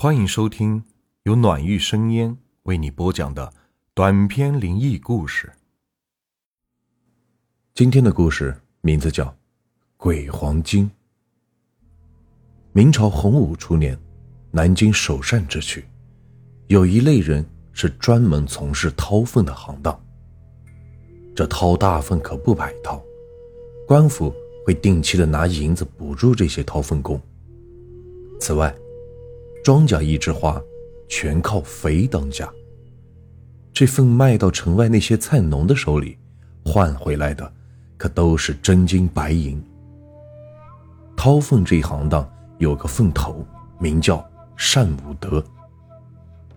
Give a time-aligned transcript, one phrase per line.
[0.00, 0.84] 欢迎收听
[1.24, 3.52] 由暖玉生烟为你播讲的
[3.94, 5.52] 短篇灵异故事。
[7.74, 9.24] 今天的故事名字叫
[9.96, 10.86] 《鬼黄金》。
[12.70, 13.98] 明朝洪武初年，
[14.52, 15.84] 南京首善之区，
[16.68, 20.00] 有一类人是专门从事掏粪的行当。
[21.34, 23.02] 这掏大粪可不白掏，
[23.84, 24.32] 官府
[24.64, 27.20] 会定期的拿银子补助这些掏粪工。
[28.38, 28.72] 此外，
[29.68, 30.58] 庄稼一枝花，
[31.10, 32.48] 全靠肥当家。
[33.70, 36.16] 这份卖到城外那些菜农的手里，
[36.64, 37.52] 换回来的
[37.98, 39.62] 可都是真金白银。
[41.14, 42.26] 掏粪这一行当
[42.56, 43.46] 有个粪头，
[43.78, 44.26] 名叫
[44.56, 45.44] 单武德。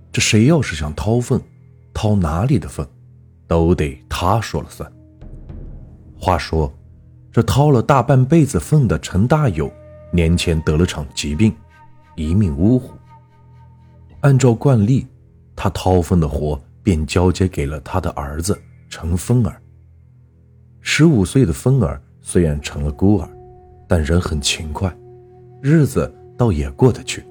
[0.09, 1.38] 这谁要是想掏粪，
[1.94, 2.88] 掏哪里的粪，
[3.45, 4.89] 都得他说了算。
[6.17, 6.73] 话说，
[7.30, 9.70] 这掏了大半辈子粪的陈大友，
[10.14, 11.53] 年前得了场疾病。
[12.16, 12.94] 一命呜呼。
[14.21, 15.07] 按照惯例，
[15.55, 19.59] 他掏粪的活便交接给了他的儿子陈风儿。
[20.80, 23.28] 十五岁的风儿虽然成了孤儿，
[23.88, 24.95] 但人很勤快，
[25.59, 27.23] 日子倒也过得去。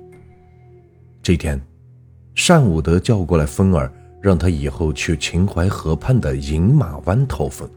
[1.23, 1.61] 这天，
[2.35, 7.71] 单武德叫过来风儿，让他以后去秦淮河畔的饮马湾掏粪。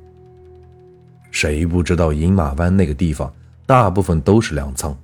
[1.29, 3.31] 谁不知道饮马湾那个地方
[3.65, 4.95] 大部分都是粮仓，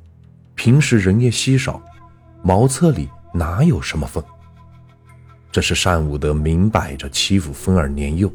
[0.55, 1.79] 平时人也稀少。
[2.41, 4.23] 茅厕里哪有什么粪？
[5.51, 8.31] 这是单武德明摆着欺负芬儿年幼，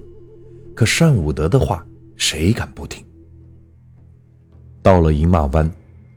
[0.75, 3.05] 可单武德的话谁敢不听？
[4.83, 5.71] 到了饮马湾，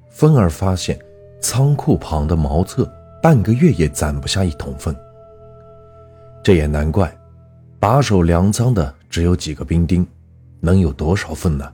[0.09, 0.99] 芬儿发现
[1.41, 4.95] 仓库旁的茅厕半个月也攒不下一桶粪。
[6.43, 7.15] 这也难怪，
[7.79, 10.05] 把守粮仓的只有几个兵丁，
[10.59, 11.71] 能有多少粪呢？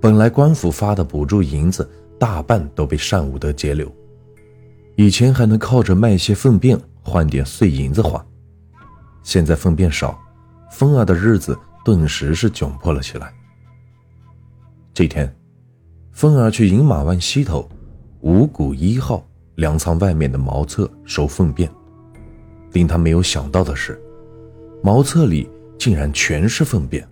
[0.00, 3.90] 本来官府发的补助银子大半都被单武德截留。
[5.00, 8.22] 以前还能靠着卖些粪便换点碎银子花，
[9.22, 10.20] 现在粪便少，
[10.70, 13.32] 风儿的日子顿时是窘迫了起来。
[14.92, 15.34] 这天，
[16.12, 17.66] 风儿去饮马湾西头
[18.20, 21.66] 五谷一号粮仓外面的茅厕收粪便，
[22.72, 23.98] 令他没有想到的是，
[24.82, 27.08] 茅厕里竟然全是粪便。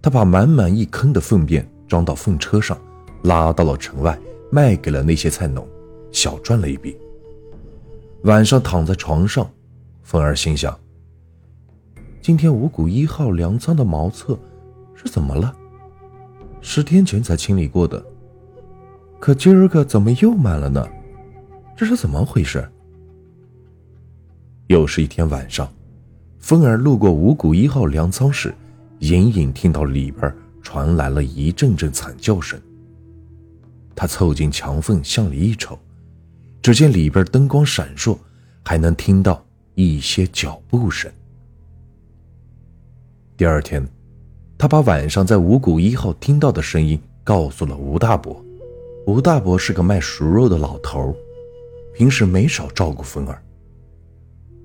[0.00, 2.78] 他把满满一坑的粪便装到粪车上，
[3.24, 4.18] 拉到了城外，
[4.50, 5.68] 卖给了那些菜农。
[6.14, 6.96] 小赚了一笔。
[8.22, 9.50] 晚上躺在床上，
[10.04, 10.78] 凤儿心想：
[12.22, 14.38] 今天五谷一号粮仓的茅厕
[14.94, 15.54] 是怎么了？
[16.62, 18.02] 十天前才清理过的，
[19.18, 20.88] 可今儿个怎么又满了呢？
[21.76, 22.66] 这是怎么回事？
[24.68, 25.70] 又是一天晚上，
[26.38, 28.54] 凤儿路过五谷一号粮仓时，
[29.00, 30.32] 隐隐听到里边
[30.62, 32.58] 传来了一阵阵惨叫声。
[33.96, 35.76] 他凑近墙缝向里一瞅。
[36.64, 38.16] 只见里边灯光闪烁，
[38.64, 39.44] 还能听到
[39.74, 41.12] 一些脚步声。
[43.36, 43.86] 第二天，
[44.56, 48.42] 他把晚上在五谷一号听到的声音告诉了吴大伯。
[49.06, 51.14] 吴大伯是个卖熟肉的老头，
[51.92, 53.42] 平时没少照顾风儿。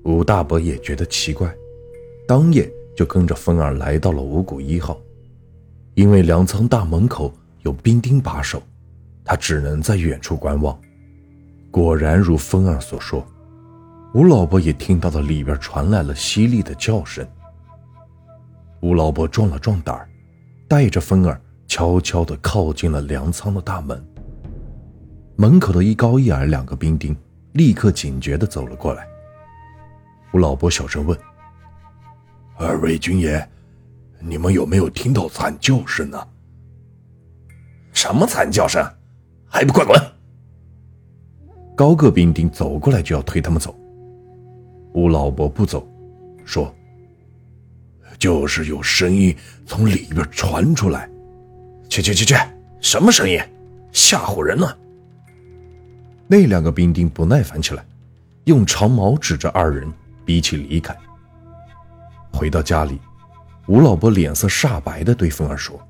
[0.04, 1.54] 吴大伯也觉得奇怪，
[2.26, 4.98] 当夜就跟着风儿来到了五谷一号。
[5.92, 7.30] 因为粮仓大门口
[7.60, 8.62] 有兵丁把守，
[9.22, 10.80] 他只能在远处观望。
[11.70, 13.24] 果然如风儿所说，
[14.12, 17.26] 吴老伯也听到了里边传来了犀利的叫声。
[18.80, 20.08] 吴老伯壮了壮胆儿，
[20.66, 24.04] 带着风儿悄悄地靠近了粮仓的大门。
[25.36, 27.16] 门口的一高一矮两个兵丁
[27.52, 29.06] 立刻警觉地走了过来。
[30.32, 31.16] 吴老伯小声问
[32.58, 33.48] ：“二位军爷，
[34.18, 36.28] 你们有没有听到惨叫声呢
[37.94, 38.84] ？”“什么惨叫声？
[39.46, 39.96] 还不快滚！”
[41.80, 43.74] 高个兵丁走过来就要推他们走，
[44.92, 45.88] 吴老伯不走，
[46.44, 46.70] 说
[48.20, 51.08] ：“就是有声音从里边传出来，
[51.88, 52.34] 去去去去，
[52.82, 53.40] 什么声音？
[53.92, 54.68] 吓唬人呢！”
[56.28, 57.82] 那两个兵丁不耐烦起来，
[58.44, 59.90] 用长矛指着二人，
[60.22, 60.94] 逼其离开。
[62.30, 63.00] 回到家里，
[63.68, 65.80] 吴老伯脸色煞白的对凤儿说：“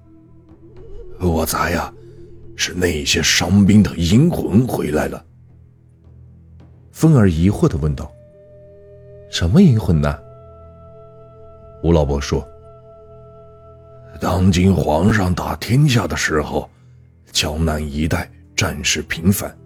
[1.18, 1.92] 我猜呀，
[2.54, 5.20] 是那些伤兵的阴魂回来了。”
[7.00, 8.12] 风儿疑惑的问道
[9.32, 10.18] ：“什么阴魂呢？”
[11.82, 12.46] 吴老伯说
[14.20, 16.68] ：“当今皇上打天下的时候，
[17.32, 19.56] 江南一带战事频繁，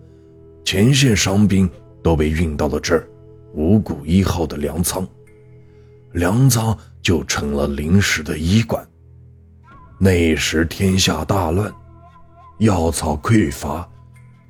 [0.64, 1.68] 前线伤兵
[2.04, 3.04] 都被运到了这儿
[3.52, 5.04] 五谷一号的粮仓，
[6.12, 8.86] 粮仓就成了临时的医馆。
[9.98, 11.68] 那时天下大乱，
[12.58, 13.84] 药草匮乏。”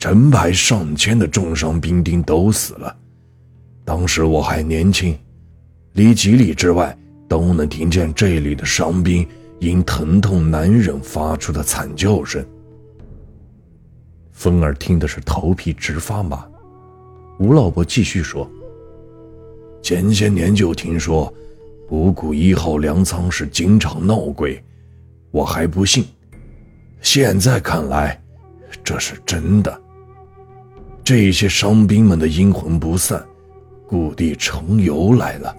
[0.05, 2.95] 成百上千的重伤兵丁都死了，
[3.87, 5.19] 当时我还年轻，
[5.95, 6.95] 离几里之外
[7.27, 9.27] 都能听见这里的伤兵
[9.61, 12.45] 因疼痛难忍发出的惨叫声。
[14.31, 16.47] 风儿听的是头皮直发麻。
[17.39, 18.47] 吴老伯继续说
[19.81, 21.33] ：“前些年就听说，
[21.89, 24.63] 五谷一号粮仓是经常闹鬼，
[25.31, 26.05] 我还不信。
[27.01, 28.23] 现在看来，
[28.85, 29.81] 这是真的。
[31.05, 33.23] 这些伤兵们的阴魂不散，
[33.87, 35.55] 故地重游来了。”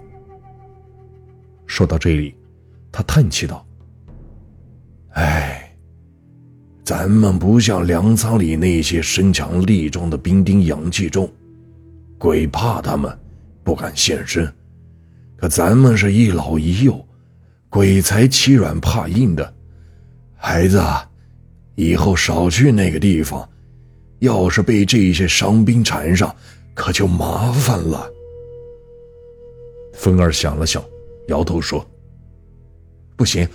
[1.66, 2.34] 说到这里，
[2.90, 3.64] 他叹气道
[5.14, 5.72] ：“哎，
[6.84, 11.30] 咱们不像粮仓里那些身强力壮的兵丁阳气重。”
[12.18, 13.16] 鬼怕他们，
[13.62, 14.52] 不敢现身。
[15.36, 17.06] 可咱们是一老一幼，
[17.68, 19.54] 鬼才欺软怕硬的。
[20.34, 20.82] 孩子，
[21.74, 23.46] 以后少去那个地方，
[24.20, 26.34] 要是被这些伤兵缠上，
[26.74, 28.10] 可就麻烦了。
[29.92, 30.82] 风儿想了想，
[31.28, 31.84] 摇头说
[33.16, 33.48] ：“不行，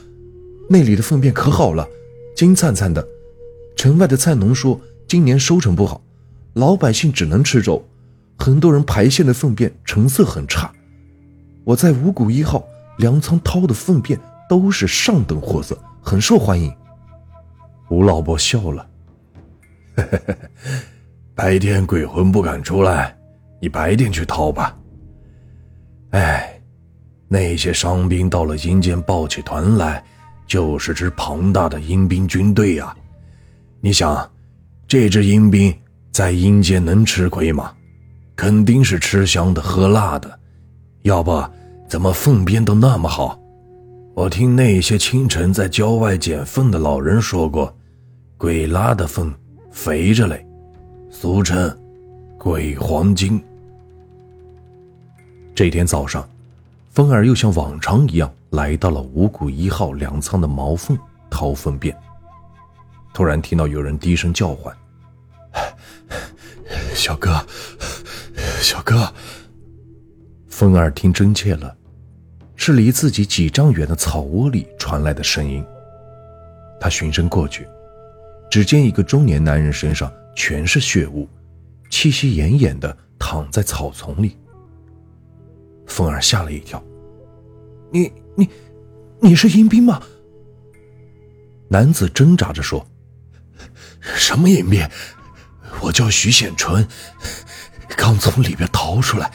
[0.70, 1.88] 那里的粪便可好了，
[2.36, 3.08] 金灿灿的。
[3.76, 6.02] 城外的菜农说，今年收成不好，
[6.54, 7.84] 老百姓只能吃粥。”
[8.40, 10.74] 很多人排泄的粪便成色很差，
[11.64, 12.64] 我在五谷一号
[12.98, 14.20] 粮仓掏的粪便
[14.50, 16.74] 都是上等货色，很受欢迎。
[17.92, 18.90] 吴老伯笑了，
[21.36, 23.16] 白天鬼魂不敢出来，
[23.62, 24.78] 你白天去掏吧。
[26.12, 26.62] 哎，
[27.28, 30.04] 那些伤兵到了阴间抱起团来，
[30.46, 32.96] 就是支庞大的阴兵军队呀。
[33.80, 34.30] 你想，
[34.88, 35.74] 这支阴兵
[36.12, 37.72] 在阴间能吃亏吗？
[38.36, 40.40] 肯定是吃香的喝辣的，
[41.04, 41.44] 要不
[41.88, 43.40] 怎么粪便都那么好？
[44.14, 47.74] 我听那些清晨在郊外捡粪的老人说过，
[48.38, 49.34] 鬼拉的粪
[49.72, 50.46] 肥着嘞，
[51.10, 51.76] 俗称
[52.38, 53.42] “鬼黄金”。
[55.56, 56.28] 这天早上，
[56.90, 60.98] 风儿又像往常一样来到了五谷一号粮仓的毛缝
[61.30, 61.98] 掏粪便，
[63.14, 64.76] 突然听到有人低声叫唤
[66.94, 67.44] ：“小哥。”
[68.62, 69.12] 小哥，
[70.48, 71.76] 风儿听真切了，
[72.56, 75.66] 是离自己几丈远的草窝里传来的声音。
[76.80, 77.68] 他循声过去，
[78.52, 81.28] 只见一个中年男人身上全是血污，
[81.90, 84.38] 气息奄奄的躺在草丛里。
[85.88, 86.84] 风儿吓了一跳
[87.94, 88.50] ：“你你，
[89.22, 90.02] 你是阴兵吗？”
[91.70, 92.86] 男子挣扎着说
[94.04, 94.86] ：“什么阴兵？
[95.80, 96.86] 我叫徐显纯。”
[97.96, 99.32] 刚从里边逃出来，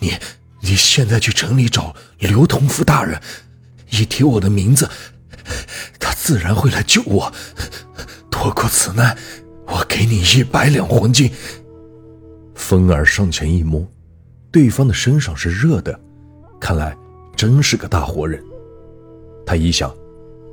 [0.00, 0.12] 你
[0.60, 3.18] 你现在去城里找刘同福大人，
[3.88, 4.90] 一提我的名字，
[5.98, 7.32] 他自然会来救我。
[8.44, 9.16] 躲过此难，
[9.66, 11.30] 我给你一百两黄金。
[12.54, 13.82] 风儿上前一摸，
[14.52, 15.98] 对方的身上是热的，
[16.60, 16.94] 看来
[17.34, 18.44] 真是个大活人。
[19.46, 19.90] 他一想，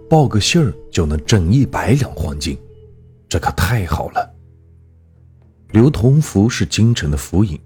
[0.09, 2.57] 报个信儿就能挣一百两黄金，
[3.27, 4.35] 这可太好了。
[5.71, 7.59] 刘同福是京城的府尹，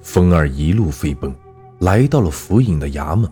[0.00, 1.32] 风儿一路飞奔，
[1.78, 3.30] 来到了府尹的衙门。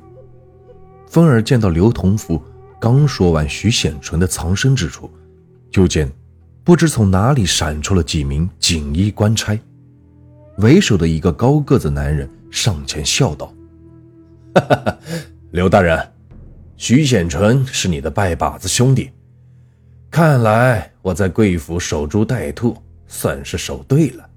[1.08, 2.40] 风儿见到刘同福，
[2.80, 5.10] 刚说完徐显纯的藏身之处，
[5.72, 6.08] 就见
[6.70, 9.58] 不知从哪里闪出了几名锦衣官差，
[10.58, 13.52] 为首的一个高个子男人上前笑道
[14.54, 14.98] ：“哈哈哈，
[15.50, 15.98] 刘大人，
[16.76, 19.10] 徐显纯是你的拜把子兄弟，
[20.12, 24.30] 看来我在贵府守株待兔。”算是守对了。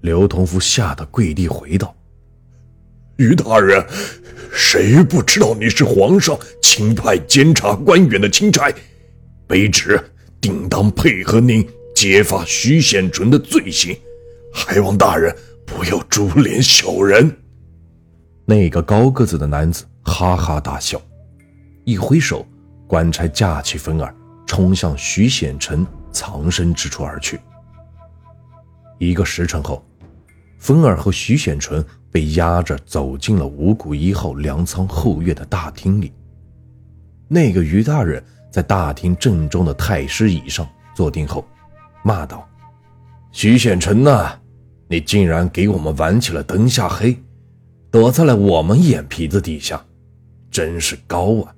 [0.00, 1.94] 刘同福吓得跪地回道
[3.16, 3.86] ：“于大人，
[4.50, 8.72] 谁不知道你是皇上钦派监察官员的钦差？
[9.46, 10.02] 卑职
[10.42, 13.96] 定当配合您揭发徐显纯的罪行，
[14.52, 15.34] 还望大人
[15.64, 17.34] 不要株连小人。”
[18.44, 21.00] 那个高个子的男子哈哈大笑，
[21.86, 22.46] 一挥手，
[22.86, 24.14] 官差架起风儿，
[24.46, 25.86] 冲向徐显纯。
[26.14, 27.40] 藏身之处而去。
[28.98, 29.82] 一个时辰后，
[30.58, 36.12] 风儿和徐显纯被押着走进了五谷一号粮仓后院的大厅里。
[37.28, 38.22] 那个于大人
[38.52, 41.42] 在大厅正中的太师椅上坐定后，
[42.04, 42.46] 骂道
[43.32, 44.38] ：“徐显纯呐，
[44.86, 47.16] 你竟然给我们玩起了灯下黑，
[47.90, 49.82] 躲在了我们眼皮子底下，
[50.50, 51.54] 真是高啊！”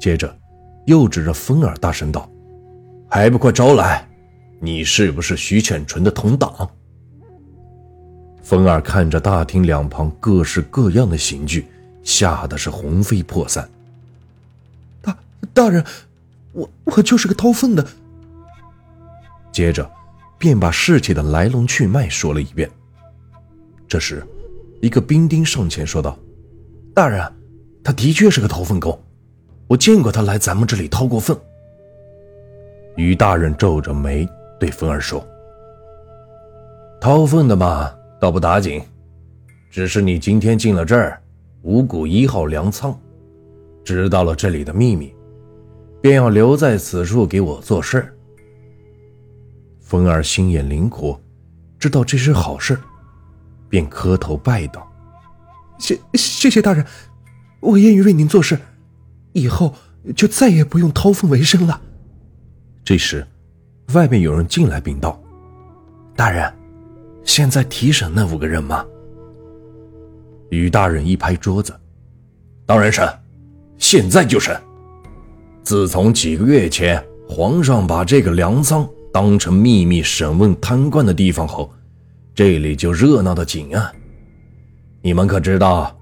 [0.00, 0.32] 接着，
[0.86, 2.30] 又指着风儿大声道。
[3.10, 4.06] 还不快招来！
[4.60, 6.70] 你是不是徐浅纯的同党？
[8.40, 11.66] 风儿看着大厅两旁各式各样的刑具，
[12.04, 13.68] 吓得是魂飞魄散。
[15.52, 15.84] 大大人，
[16.52, 17.86] 我我就是个掏粪的。
[19.52, 19.90] 接着，
[20.38, 22.70] 便把事情的来龙去脉说了一遍。
[23.86, 24.24] 这时，
[24.80, 26.18] 一个兵丁上前说道
[26.94, 27.20] ：“大人，
[27.82, 28.98] 他的确是个掏粪工，
[29.66, 31.36] 我见过他来咱们这里掏过粪。”
[32.96, 34.28] 于大人皱着眉
[34.58, 35.26] 对风儿说
[37.00, 38.80] ：“掏粪的嘛，倒不打紧，
[39.70, 41.20] 只是你今天进了这儿，
[41.62, 42.98] 五谷一号粮仓，
[43.84, 45.12] 知道了这里的秘密，
[46.00, 48.16] 便要留在此处给我做事。”
[49.80, 51.20] 风儿心眼灵活，
[51.78, 52.78] 知道这是好事。
[53.68, 54.90] 便磕头拜道
[55.78, 56.84] ：“谢谢谢大人，
[57.60, 58.58] 我愿意为您做事，
[59.32, 59.74] 以后
[60.16, 61.80] 就再也不用掏粪为生了。”
[62.82, 63.24] 这时，
[63.94, 65.22] 外面有人进来禀道
[66.16, 66.52] ：“大人，
[67.22, 68.84] 现在提审那五个人吗？”
[70.50, 71.72] 于大人一拍桌子
[72.66, 73.08] ：“当然审，
[73.78, 74.60] 现在就审。
[75.62, 81.70] 自从几个月前皇上把这个粮仓当成秘密审问贪官的地方后。”
[82.32, 83.92] 这里就热闹的紧啊！
[85.02, 85.94] 你们可知道，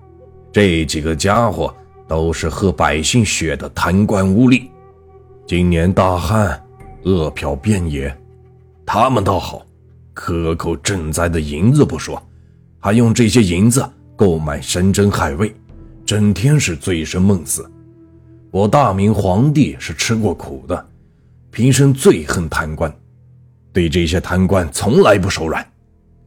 [0.52, 1.74] 这几个家伙
[2.06, 4.68] 都是喝百姓血的贪官污吏。
[5.46, 6.62] 今年大旱，
[7.02, 8.14] 饿殍遍野，
[8.86, 9.66] 他们倒好，
[10.12, 12.22] 克扣赈灾的银子不说，
[12.78, 13.84] 还用这些银子
[14.14, 15.52] 购买山珍海味，
[16.06, 17.68] 整天是醉生梦死。
[18.50, 20.88] 我大明皇帝是吃过苦的，
[21.50, 22.90] 平生最恨贪官，
[23.72, 25.66] 对这些贪官从来不手软。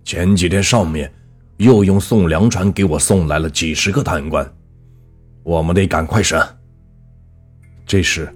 [0.03, 1.11] 前几天上面
[1.57, 4.47] 又用送粮船给我送来了几十个贪官，
[5.43, 6.39] 我们得赶快审。
[7.87, 8.31] 这时，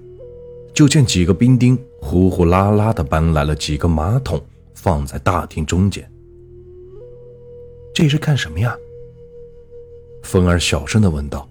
[0.74, 6.08] 就见几个兵丁呼呼啦啦的搬来了几个马桶，放在大厅中间。
[7.94, 8.76] 这是干什么呀？
[10.24, 11.48] 风儿小声的问道。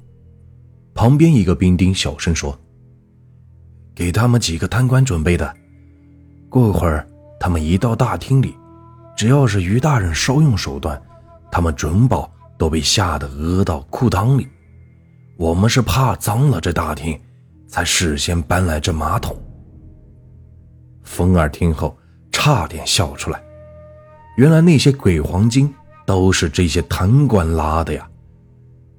[1.06, 2.60] 旁边一个兵丁小声说
[3.94, 5.56] ：“给他们几个贪官准备的，
[6.50, 7.08] 过会儿
[7.40, 8.56] 他们一到大厅里。”
[9.16, 11.00] 只要是于大人稍用手段，
[11.52, 14.48] 他们准保都被吓得屙到裤裆里。
[15.38, 17.16] 我们是怕脏了这大厅，
[17.68, 19.38] 才事先搬来这马桶。
[21.04, 21.96] 风儿听后
[22.32, 23.40] 差点笑出来，
[24.38, 25.72] 原来那些鬼黄金
[26.04, 28.10] 都是这些贪官拉的呀！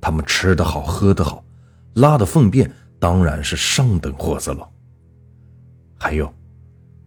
[0.00, 1.42] 他们吃得好，喝得好，
[1.96, 4.68] 拉的粪便当然是上等货色了。
[5.98, 6.32] 还有，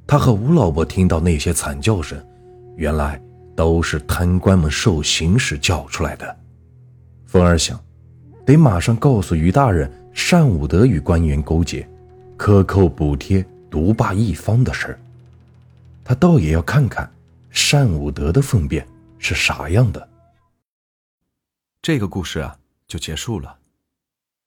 [0.07, 2.23] 他和吴老伯听到那些惨叫声。
[2.75, 3.21] 原来
[3.55, 6.37] 都是贪官们受刑时叫出来的。
[7.25, 7.77] 风儿想，
[8.45, 9.91] 得马上告诉于大人
[10.31, 11.87] 单武德与官员勾结，
[12.37, 14.97] 克扣补贴，独霸一方的事
[16.03, 17.11] 他倒也要看看
[17.71, 18.87] 单武德的粪便
[19.19, 20.09] 是啥样的。
[21.81, 23.55] 这个故事啊，就结束了。